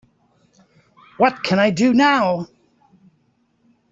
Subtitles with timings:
[1.17, 2.47] what can I do now?